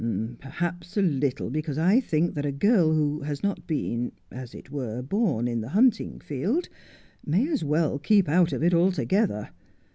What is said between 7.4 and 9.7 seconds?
as well keep out of it altogether.